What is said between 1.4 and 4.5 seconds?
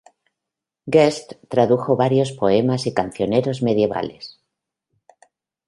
tradujo varios poemas y cancioneros medievales.